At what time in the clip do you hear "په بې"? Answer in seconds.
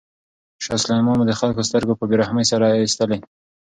1.97-2.15